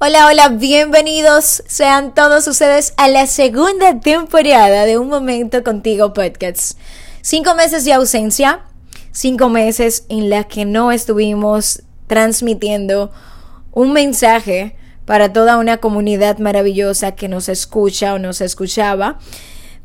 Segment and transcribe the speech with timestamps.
[0.00, 6.78] Hola, hola, bienvenidos sean todos ustedes a la segunda temporada de Un Momento Contigo Podcast.
[7.20, 8.60] Cinco meses de ausencia,
[9.10, 13.10] cinco meses en las que no estuvimos transmitiendo
[13.72, 19.18] un mensaje para toda una comunidad maravillosa que nos escucha o nos escuchaba.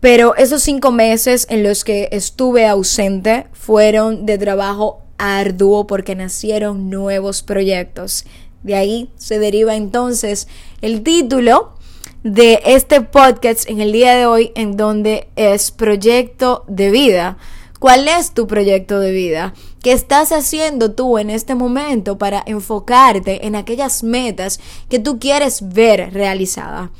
[0.00, 6.88] Pero esos cinco meses en los que estuve ausente fueron de trabajo arduo porque nacieron
[6.88, 8.24] nuevos proyectos
[8.62, 10.48] de ahí se deriva entonces
[10.80, 11.74] el título
[12.22, 17.38] de este podcast en el día de hoy en donde es proyecto de vida.
[17.78, 19.54] ¿Cuál es tu proyecto de vida?
[19.82, 25.68] ¿Qué estás haciendo tú en este momento para enfocarte en aquellas metas que tú quieres
[25.68, 26.90] ver realizadas?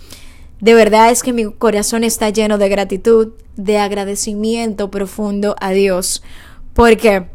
[0.60, 6.23] De verdad es que mi corazón está lleno de gratitud, de agradecimiento profundo a Dios.
[6.74, 7.27] ¿Por qué?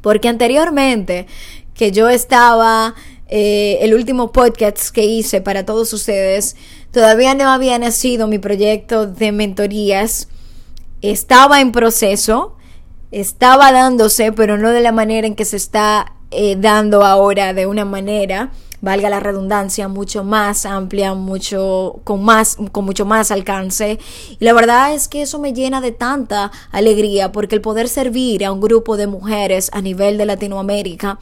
[0.00, 1.26] Porque anteriormente
[1.74, 2.94] que yo estaba
[3.34, 6.54] eh, el último podcast que hice para todos ustedes,
[6.90, 10.28] todavía no había nacido mi proyecto de mentorías.
[11.00, 12.56] Estaba en proceso,
[13.10, 17.64] estaba dándose, pero no de la manera en que se está eh, dando ahora, de
[17.64, 18.52] una manera,
[18.82, 23.98] valga la redundancia, mucho más amplia, mucho, con más, con mucho más alcance.
[24.38, 28.44] Y la verdad es que eso me llena de tanta alegría, porque el poder servir
[28.44, 31.18] a un grupo de mujeres a nivel de Latinoamérica,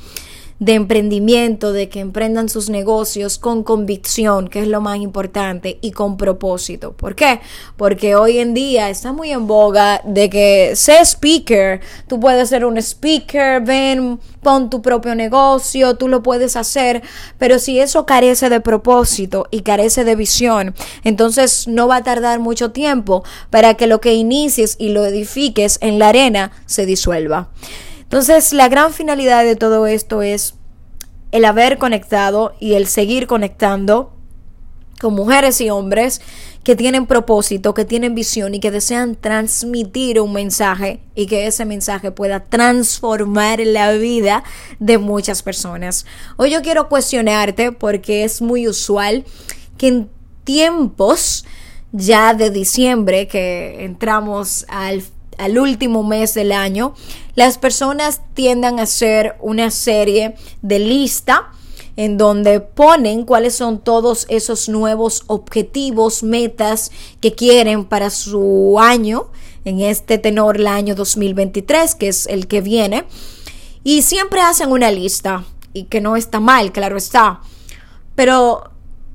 [0.61, 5.91] de emprendimiento, de que emprendan sus negocios con convicción, que es lo más importante, y
[5.93, 6.93] con propósito.
[6.93, 7.41] ¿Por qué?
[7.79, 12.67] Porque hoy en día está muy en boga de que sé speaker, tú puedes ser
[12.67, 17.03] un speaker, ven, pon tu propio negocio, tú lo puedes hacer,
[17.39, 20.75] pero si eso carece de propósito y carece de visión,
[21.05, 25.79] entonces no va a tardar mucho tiempo para que lo que inicies y lo edifiques
[25.81, 27.49] en la arena se disuelva.
[28.11, 30.55] Entonces, la gran finalidad de todo esto es
[31.31, 34.13] el haber conectado y el seguir conectando
[35.01, 36.21] con mujeres y hombres
[36.65, 41.65] que tienen propósito, que tienen visión y que desean transmitir un mensaje y que ese
[41.65, 44.43] mensaje pueda transformar la vida
[44.81, 46.05] de muchas personas.
[46.37, 49.25] Hoy yo quiero cuestionarte porque es muy usual
[49.79, 50.11] que en
[50.43, 51.45] tiempos
[51.93, 55.05] ya de diciembre que entramos al
[55.41, 56.95] al último mes del año,
[57.35, 61.51] las personas tiendan a hacer una serie de lista
[61.97, 66.91] en donde ponen cuáles son todos esos nuevos objetivos, metas
[67.21, 69.31] que quieren para su año,
[69.65, 73.05] en este tenor el año 2023, que es el que viene,
[73.85, 77.41] y siempre hacen una lista, y que no está mal, claro está,
[78.15, 78.71] pero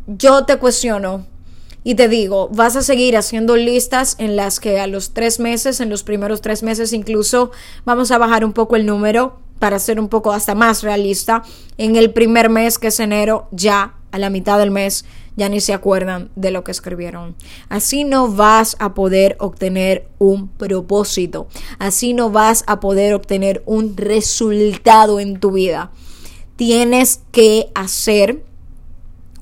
[0.08, 1.26] yo te cuestiono,
[1.88, 5.80] y te digo, vas a seguir haciendo listas en las que a los tres meses,
[5.80, 7.52] en los primeros tres meses incluso,
[7.86, 11.44] vamos a bajar un poco el número para ser un poco hasta más realista.
[11.78, 15.62] En el primer mes, que es enero, ya a la mitad del mes, ya ni
[15.62, 17.36] se acuerdan de lo que escribieron.
[17.70, 21.48] Así no vas a poder obtener un propósito.
[21.78, 25.92] Así no vas a poder obtener un resultado en tu vida.
[26.56, 28.44] Tienes que hacer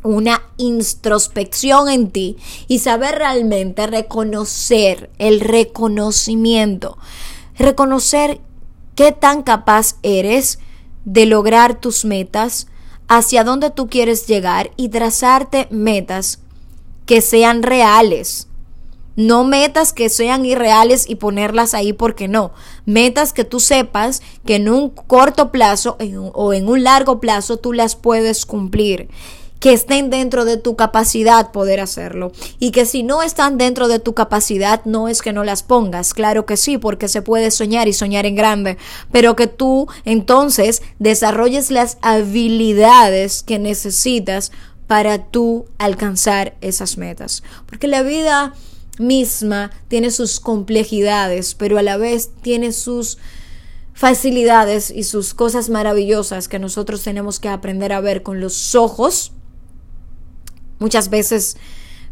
[0.04, 2.38] una introspección en ti
[2.68, 6.98] y saber realmente reconocer el reconocimiento,
[7.58, 8.42] reconocer
[8.96, 10.60] qué tan capaz eres
[11.06, 12.68] de lograr tus metas,
[13.08, 16.40] hacia dónde tú quieres llegar y trazarte metas
[17.06, 18.48] que sean reales.
[19.16, 22.52] No metas que sean irreales y ponerlas ahí porque no.
[22.86, 25.98] Metas que tú sepas que en un corto plazo
[26.34, 29.10] o en un largo plazo tú las puedes cumplir
[29.64, 32.34] que estén dentro de tu capacidad poder hacerlo.
[32.60, 36.14] Y que si no están dentro de tu capacidad, no es que no las pongas.
[36.14, 38.78] Claro que sí, porque se puede soñar y soñar en grande.
[39.14, 44.52] Pero que tú entonces desarrolles las habilidades que necesitas
[44.88, 47.42] para tú alcanzar esas metas.
[47.66, 48.54] Porque la vida
[49.00, 53.18] misma tiene sus complejidades, pero a la vez tiene sus
[53.94, 59.32] facilidades y sus cosas maravillosas que nosotros tenemos que aprender a ver con los ojos
[60.84, 61.56] muchas veces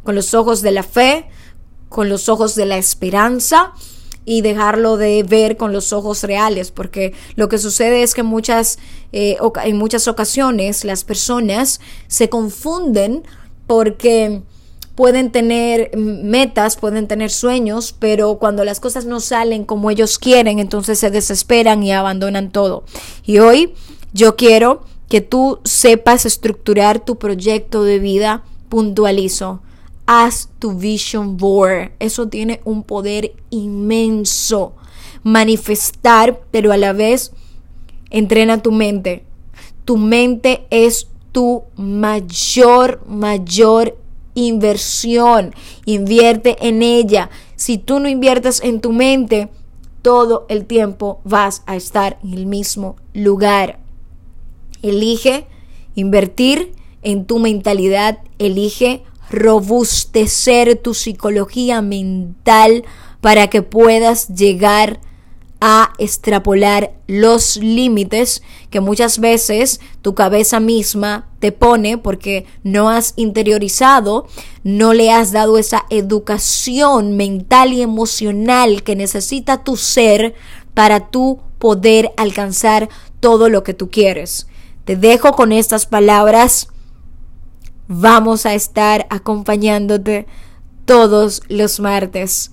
[0.02, 1.26] con los ojos de la fe,
[1.90, 3.74] con los ojos de la esperanza
[4.24, 8.80] y dejarlo de ver con los ojos reales, porque lo que sucede es que muchas,
[9.12, 9.36] eh,
[9.66, 13.24] en muchas ocasiones las personas se confunden
[13.68, 14.42] porque
[14.96, 20.60] pueden tener metas, pueden tener sueños, pero cuando las cosas no salen como ellos quieren,
[20.60, 22.86] entonces se desesperan y abandonan todo.
[23.26, 23.74] Y hoy
[24.14, 29.60] yo quiero que tú sepas estructurar tu proyecto de vida puntualizo,
[30.06, 31.92] haz tu vision board.
[32.00, 34.74] Eso tiene un poder inmenso.
[35.24, 37.34] Manifestar, pero a la vez
[38.10, 39.26] entrena tu mente.
[39.84, 43.98] Tu mente es tu mayor, mayor
[44.36, 45.54] inversión.
[45.84, 47.30] Invierte en ella.
[47.58, 49.50] Si tú no inviertes en tu mente,
[50.02, 53.80] todo el tiempo vas a estar en el mismo lugar.
[54.82, 55.46] Elige
[55.94, 62.84] invertir en tu mentalidad, elige robustecer tu psicología mental
[63.22, 65.00] para que puedas llegar
[65.62, 73.14] a extrapolar los límites que muchas veces tu cabeza misma te pone porque no has
[73.16, 74.28] interiorizado,
[74.64, 80.34] no le has dado esa educación mental y emocional que necesita tu ser
[80.74, 82.90] para tú poder alcanzar
[83.20, 84.48] todo lo que tú quieres.
[84.84, 86.70] Te dejo con estas palabras.
[87.94, 90.26] Vamos a estar acompañándote
[90.86, 92.52] todos los martes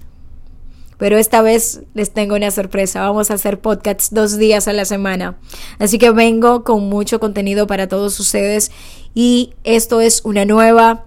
[0.99, 3.02] pero esta vez les tengo una sorpresa.
[3.02, 5.38] Vamos a hacer podcasts dos días a la semana.
[5.79, 8.73] Así que vengo con mucho contenido para todos ustedes
[9.14, 11.05] y esto es una nueva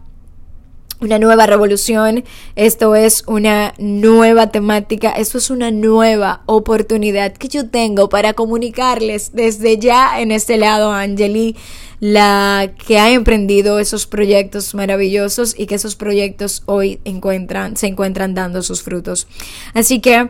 [1.02, 2.24] una nueva revolución,
[2.56, 9.34] esto es una nueva temática, esto es una nueva oportunidad que yo tengo para comunicarles
[9.34, 11.58] desde ya en este lado, Angeli,
[12.00, 18.36] la que ha emprendido esos proyectos maravillosos y que esos proyectos hoy encuentran, se encuentran
[18.36, 19.28] dando sus frutos.
[19.74, 20.30] Así que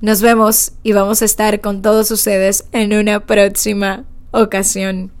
[0.00, 5.17] nos vemos y vamos a estar con todos ustedes en una próxima ocasión.